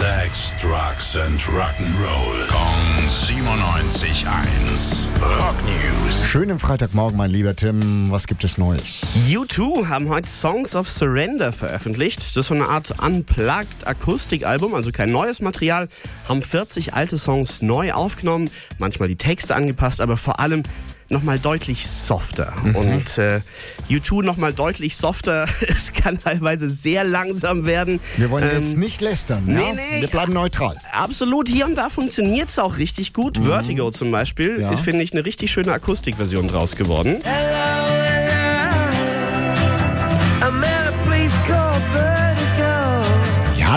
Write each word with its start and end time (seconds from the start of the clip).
Sex, 0.00 0.56
Drugs 0.58 1.14
and 1.14 1.38
Rock'n'Roll. 1.42 2.48
Kong 2.48 3.04
97.1. 3.04 4.24
Rock 5.20 5.56
News. 5.62 6.24
Schönen 6.24 6.58
Freitagmorgen, 6.58 7.18
mein 7.18 7.30
lieber 7.30 7.54
Tim. 7.54 8.10
Was 8.10 8.26
gibt 8.26 8.42
es 8.42 8.56
Neues? 8.56 9.02
U2 9.28 9.88
haben 9.88 10.08
heute 10.08 10.26
Songs 10.26 10.74
of 10.74 10.88
Surrender 10.88 11.52
veröffentlicht. 11.52 12.20
Das 12.20 12.34
ist 12.34 12.46
so 12.46 12.54
eine 12.54 12.70
Art 12.70 12.94
unplugged 13.02 13.86
Akustikalbum, 13.86 14.72
also 14.72 14.90
kein 14.90 15.12
neues 15.12 15.42
Material. 15.42 15.86
Haben 16.26 16.40
40 16.40 16.94
alte 16.94 17.18
Songs 17.18 17.60
neu 17.60 17.92
aufgenommen, 17.92 18.48
manchmal 18.78 19.08
die 19.08 19.16
Texte 19.16 19.54
angepasst, 19.54 20.00
aber 20.00 20.16
vor 20.16 20.40
allem 20.40 20.62
nochmal 21.10 21.38
deutlich 21.38 21.86
softer. 21.88 22.52
Mhm. 22.62 22.76
Und 22.76 23.18
äh, 23.18 23.40
U2 23.88 24.22
nochmal 24.22 24.52
deutlich 24.52 24.96
softer. 24.96 25.46
Es 25.68 25.92
kann 25.92 26.18
teilweise 26.18 26.70
sehr 26.70 27.04
langsam 27.04 27.64
werden. 27.66 28.00
Wir 28.16 28.30
wollen 28.30 28.44
Ähm, 28.50 28.58
jetzt 28.62 28.76
nicht 28.76 29.00
lästern, 29.00 29.44
nee, 29.46 29.54
ja? 29.54 29.72
nee. 29.72 30.00
Wir 30.00 30.08
bleiben 30.08 30.32
neutral. 30.32 30.76
Absolut, 30.92 31.48
hier 31.48 31.66
und 31.66 31.74
da 31.76 31.88
funktioniert 31.88 32.48
es 32.48 32.58
auch 32.58 32.78
richtig 32.78 33.12
gut. 33.12 33.38
Vertigo 33.38 33.90
zum 33.90 34.10
Beispiel 34.10 34.56
Mhm. 34.56 34.60
Ja. 34.62 34.72
ist, 34.72 34.80
finde 34.80 35.02
ich, 35.02 35.12
eine 35.12 35.24
richtig 35.24 35.50
schöne 35.52 35.72
Akustikversion 35.72 36.48
draus 36.48 36.76
geworden. 36.76 37.16
I'm 37.22 37.49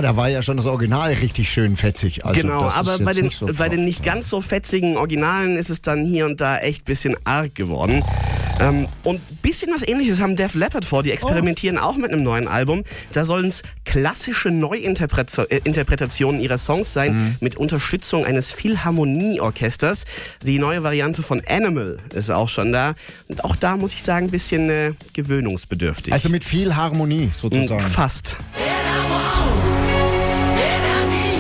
da 0.03 0.15
war 0.15 0.29
ja 0.29 0.43
schon 0.43 0.57
das 0.57 0.65
Original 0.65 1.11
richtig 1.13 1.49
schön 1.49 1.75
fetzig. 1.77 2.25
Also 2.25 2.41
genau, 2.41 2.69
aber 2.69 2.99
bei 2.99 3.13
den, 3.13 3.25
nicht 3.25 3.37
so 3.37 3.45
bei 3.47 3.69
den 3.69 3.85
nicht 3.85 4.03
ganz 4.03 4.29
so 4.29 4.41
fetzigen 4.41 4.97
Originalen 4.97 5.55
ist 5.57 5.69
es 5.69 5.81
dann 5.81 6.03
hier 6.05 6.25
und 6.25 6.39
da 6.41 6.59
echt 6.59 6.85
bisschen 6.85 7.15
arg 7.23 7.55
geworden. 7.55 8.03
Ähm, 8.59 8.87
und 9.03 9.15
ein 9.31 9.37
bisschen 9.41 9.71
was 9.73 9.87
ähnliches 9.87 10.19
haben 10.21 10.35
Def 10.35 10.53
Leppard 10.53 10.85
vor. 10.85 11.01
Die 11.01 11.11
experimentieren 11.11 11.79
auch 11.79 11.95
mit 11.95 12.11
einem 12.11 12.21
neuen 12.21 12.47
Album. 12.47 12.83
Da 13.11 13.25
sollen 13.25 13.47
es 13.47 13.63
klassische 13.83 14.51
Neuinterpretationen 14.51 16.39
ihrer 16.39 16.59
Songs 16.59 16.93
sein, 16.93 17.13
Mhm. 17.13 17.35
mit 17.39 17.57
Unterstützung 17.57 18.25
eines 18.25 18.51
Philharmonieorchesters. 18.51 20.05
Die 20.43 20.59
neue 20.59 20.83
Variante 20.83 21.23
von 21.23 21.41
Animal 21.47 21.97
ist 22.13 22.29
auch 22.29 22.49
schon 22.49 22.71
da. 22.71 22.93
Und 23.27 23.43
auch 23.43 23.55
da 23.55 23.75
muss 23.75 23.93
ich 23.93 24.03
sagen, 24.03 24.27
ein 24.27 24.31
bisschen 24.31 24.69
äh, 24.69 24.93
gewöhnungsbedürftig. 25.13 26.13
Also 26.13 26.29
mit 26.29 26.43
viel 26.43 26.75
Harmonie 26.75 27.25
Mm, 27.27 27.31
sozusagen. 27.35 27.81
Fast. 27.81 28.37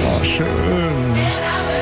Oh, 0.05 0.23
schön. 0.23 1.13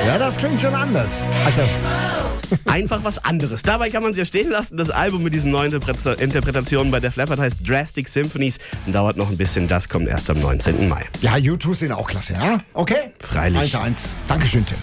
Ja, 0.08 0.18
das 0.18 0.38
klingt 0.38 0.60
schon 0.60 0.74
anders. 0.74 1.26
Also, 1.46 1.62
Einfach 2.66 3.02
was 3.04 3.24
anderes. 3.24 3.62
Dabei 3.64 3.90
kann 3.90 4.04
man 4.04 4.12
es 4.12 4.18
ja 4.18 4.26
stehen 4.26 4.50
lassen. 4.50 4.76
Das 4.76 4.90
Album 4.90 5.24
mit 5.24 5.34
diesen 5.34 5.52
neuen 5.52 5.72
Interpreta- 5.72 6.20
Interpretationen 6.20 6.92
bei 6.92 7.00
Def 7.00 7.16
Leppard 7.16 7.40
heißt 7.40 7.58
Drastic 7.66 8.10
Symphonies 8.10 8.58
und 8.86 8.94
dauert 8.94 9.16
noch 9.16 9.30
ein 9.30 9.38
bisschen. 9.38 9.70
Das 9.70 9.88
kommt 9.88 10.10
erst 10.10 10.30
am 10.30 10.40
19. 10.40 10.90
Mai. 10.90 11.06
ja, 11.22 11.36
U2 11.36 11.74
sind 11.76 11.92
auch 11.94 12.08
klasse, 12.10 12.34
ja? 12.34 12.60
Okay? 12.74 13.12
Freilich. 13.20 13.74
1-1. 13.74 14.14
Dankeschön, 14.28 14.66
Tim. 14.66 14.78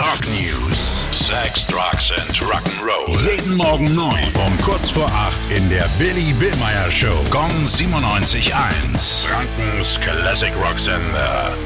Rock 0.00 0.20
News. 0.28 1.06
Sex, 1.10 1.66
Drugs 1.66 2.10
and 2.12 2.38
Rock'n'Roll. 2.38 3.30
Jeden 3.36 3.56
Morgen 3.56 3.94
9 3.94 4.14
um 4.46 4.58
kurz 4.62 4.88
vor 4.90 5.06
8 5.08 5.36
in 5.58 5.68
der 5.68 5.86
Billy 5.98 6.32
Billmeyer 6.32 6.90
Show. 6.90 7.22
Gong 7.30 7.50
97.1. 7.66 9.26
Frankens 9.26 10.00
Classic 10.00 10.52
Rock 10.56 10.78
Sender. 10.78 11.56